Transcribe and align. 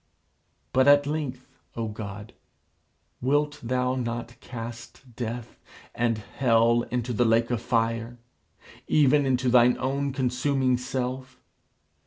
But 0.73 0.87
at 0.87 1.05
length, 1.05 1.47
O 1.75 1.87
God, 1.87 2.33
wilt 3.21 3.59
thou 3.61 3.93
not 3.93 4.39
cast 4.39 5.15
Death 5.15 5.59
and 5.93 6.17
Hell 6.17 6.81
into 6.89 7.13
the 7.13 7.23
lake 7.23 7.51
of 7.51 7.61
Fire 7.61 8.17
even 8.87 9.27
into 9.27 9.47
thine 9.47 9.77
own 9.77 10.11
consuming 10.11 10.75
self? 10.79 11.39